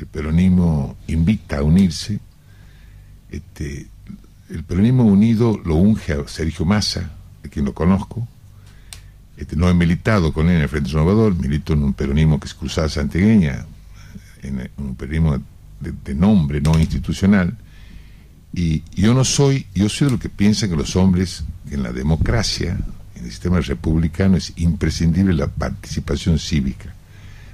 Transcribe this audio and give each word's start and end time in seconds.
el 0.00 0.06
peronismo 0.06 0.96
invita 1.08 1.58
a 1.58 1.62
unirse. 1.62 2.18
Este, 3.30 3.86
el 4.48 4.64
peronismo 4.64 5.04
unido 5.04 5.60
lo 5.64 5.76
unge 5.76 6.14
a 6.14 6.26
Sergio 6.26 6.64
Massa, 6.64 7.10
de 7.42 7.50
quien 7.50 7.66
lo 7.66 7.74
conozco. 7.74 8.26
Este, 9.36 9.56
no 9.56 9.68
he 9.68 9.74
militado 9.74 10.32
con 10.32 10.48
él 10.48 10.56
en 10.56 10.62
el 10.62 10.68
Frente 10.68 10.90
Renovador, 10.90 11.34
milito 11.34 11.74
en 11.74 11.84
un 11.84 11.92
peronismo 11.92 12.40
que 12.40 12.46
es 12.46 12.54
Cruzada 12.54 12.88
Santegueña, 12.88 13.66
en 14.42 14.70
un 14.78 14.96
peronismo 14.96 15.38
de, 15.80 16.14
nombre, 16.14 16.60
no 16.60 16.78
institucional. 16.78 17.56
Y, 18.52 18.82
yo 18.94 19.14
no 19.14 19.24
soy, 19.24 19.66
yo 19.74 19.88
soy 19.88 20.06
de 20.06 20.12
lo 20.12 20.18
que 20.18 20.30
piensa 20.30 20.68
que 20.68 20.76
los 20.76 20.96
hombres, 20.96 21.44
en 21.70 21.82
la 21.82 21.92
democracia, 21.92 22.78
en 23.14 23.24
el 23.24 23.30
sistema 23.30 23.60
republicano, 23.60 24.38
es 24.38 24.54
imprescindible 24.56 25.34
la 25.34 25.46
participación 25.46 26.38
cívica. 26.38 26.94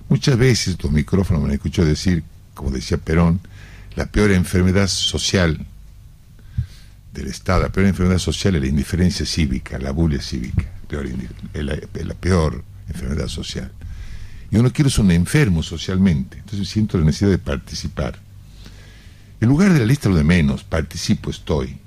Muchas 0.08 0.38
veces 0.38 0.80
los 0.80 0.92
micrófonos 0.92 1.42
me 1.42 1.48
han 1.48 1.54
escuchado 1.54 1.88
decir, 1.88 2.22
como 2.56 2.70
decía 2.70 2.96
Perón, 2.96 3.40
la 3.94 4.06
peor 4.06 4.32
enfermedad 4.32 4.88
social 4.88 5.64
del 7.12 7.26
Estado, 7.28 7.62
la 7.62 7.68
peor 7.68 7.86
enfermedad 7.86 8.18
social 8.18 8.56
es 8.56 8.62
la 8.62 8.66
indiferencia 8.66 9.24
cívica, 9.26 9.78
la 9.78 9.92
bulia 9.92 10.20
cívica, 10.20 10.64
la, 11.52 12.14
peor 12.14 12.64
enfermedad 12.88 13.28
social. 13.28 13.70
Y 14.50 14.56
uno 14.56 14.72
quiere 14.72 14.90
ser 14.90 15.04
un 15.04 15.10
enfermo 15.10 15.62
socialmente, 15.62 16.38
entonces 16.38 16.68
siento 16.68 16.98
la 16.98 17.04
necesidad 17.04 17.30
de 17.30 17.38
participar. 17.38 18.18
En 19.40 19.48
lugar 19.48 19.72
de 19.72 19.80
la 19.80 19.86
lista 19.86 20.08
lo 20.08 20.16
de 20.16 20.24
menos, 20.24 20.64
participo, 20.64 21.30
estoy. 21.30 21.78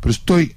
Pero 0.00 0.12
estoy 0.12 0.54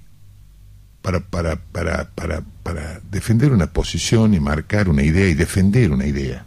para, 1.01 1.19
para, 1.19 1.55
para, 1.55 2.11
para, 2.11 2.43
para 2.61 3.01
defender 3.11 3.51
una 3.51 3.73
posición 3.73 4.35
y 4.35 4.39
marcar 4.39 4.87
una 4.87 5.01
idea 5.01 5.27
y 5.27 5.33
defender 5.33 5.91
una 5.91 6.05
idea 6.05 6.45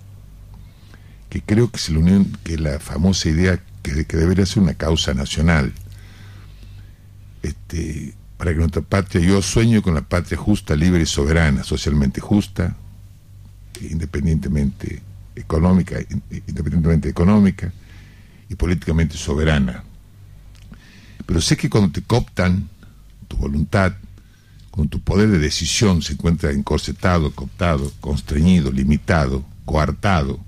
que 1.33 1.41
creo 1.41 1.71
que 1.71 1.79
es 1.79 1.89
la 1.89 1.99
unión, 1.99 2.27
que 2.45 2.59
la 2.59 2.79
famosa 2.79 3.31
idea 3.31 3.59
que, 3.83 4.05
que 4.05 4.17
debería 4.19 4.45
ser 4.45 4.63
una 4.63 4.75
causa 4.75 5.15
nacional. 5.15 5.73
Este, 7.43 8.13
para 8.37 8.52
que 8.52 8.59
nuestra 8.59 8.83
patria, 8.83 9.24
yo 9.24 9.41
sueño 9.41 9.80
con 9.80 9.95
la 9.95 10.02
patria 10.02 10.37
justa, 10.37 10.77
libre 10.77 11.05
y 11.05 11.07
soberana, 11.07 11.65
socialmente 11.65 12.21
justa, 12.21 12.77
independientemente 13.80 15.01
económica, 15.35 15.97
independientemente 16.47 17.09
económica 17.09 17.73
y 18.51 18.55
políticamente 18.55 19.17
soberana. 19.17 19.85
Pero 21.24 21.41
sé 21.41 21.57
que 21.57 21.71
cuando 21.71 21.93
te 21.93 22.02
cooptan 22.02 22.69
tu 23.27 23.39
voluntad, 23.39 23.95
con 24.71 24.91
tu 24.91 25.01
poder 25.01 25.30
de 25.30 25.39
decisión 25.39 26.02
se 26.02 26.13
encuentra 26.13 26.51
encorsetado, 26.51 27.35
cooptado, 27.35 27.91
constreñido, 28.02 28.71
limitado, 28.71 29.46
coartado, 29.65 30.39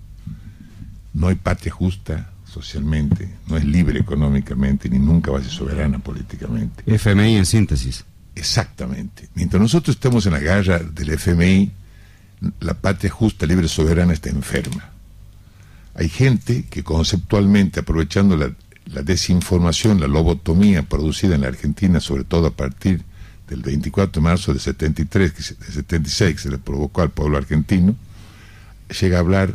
no 1.15 1.29
hay 1.29 1.37
patria 1.37 1.73
justa 1.73 2.31
socialmente, 2.45 3.29
no 3.47 3.57
es 3.57 3.65
libre 3.65 3.98
económicamente, 3.98 4.89
ni 4.89 4.98
nunca 4.98 5.31
va 5.31 5.39
a 5.39 5.43
ser 5.43 5.51
soberana 5.51 5.98
políticamente. 5.98 6.84
FMI 6.87 7.37
en 7.37 7.47
síntesis. 7.47 8.05
Exactamente. 8.34 9.29
Mientras 9.35 9.61
nosotros 9.61 9.97
estamos 9.97 10.27
en 10.27 10.33
la 10.33 10.41
garra 10.41 10.79
del 10.79 11.11
FMI, 11.11 11.73
la 12.61 12.75
patria 12.75 13.11
justa, 13.11 13.47
libre, 13.47 13.69
soberana 13.69 14.12
está 14.12 14.29
enferma. 14.31 14.91
Hay 15.95 16.09
gente 16.09 16.65
que 16.69 16.83
conceptualmente, 16.83 17.81
aprovechando 17.81 18.37
la, 18.37 18.53
desinformación, 19.03 20.01
la 20.01 20.09
lobotomía 20.09 20.83
producida 20.83 21.37
en 21.37 21.42
la 21.42 21.48
Argentina, 21.48 22.01
sobre 22.01 22.25
todo 22.25 22.48
a 22.48 22.51
partir 22.51 23.03
del 23.48 23.62
24 23.62 24.20
de 24.20 24.25
marzo 24.25 24.53
de 24.53 24.61
73, 24.61 25.59
de 25.59 25.73
76, 25.73 26.35
que 26.35 26.41
se 26.41 26.51
le 26.51 26.59
provocó 26.59 27.03
al 27.03 27.11
pueblo 27.11 27.39
argentino, 27.39 27.97
llega 29.01 29.17
a 29.17 29.20
hablar 29.20 29.55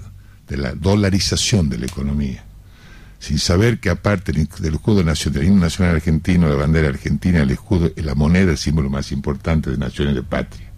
de 0.49 0.57
la 0.57 0.73
dolarización 0.73 1.69
de 1.69 1.77
la 1.77 1.85
economía, 1.85 2.43
sin 3.19 3.37
saber 3.37 3.79
que 3.79 3.89
aparte 3.89 4.31
del 4.31 4.73
escudo 4.73 5.03
nacional, 5.03 5.39
del 5.39 5.47
himno 5.49 5.61
nacional 5.61 5.95
argentino, 5.95 6.49
la 6.49 6.55
bandera 6.55 6.89
argentina, 6.89 7.41
el 7.41 7.51
escudo 7.51 7.91
es 7.95 8.03
la 8.03 8.15
moneda, 8.15 8.51
el 8.51 8.57
símbolo 8.57 8.89
más 8.89 9.11
importante 9.11 9.69
de 9.69 9.77
naciones 9.77 10.15
de 10.15 10.23
patria. 10.23 10.68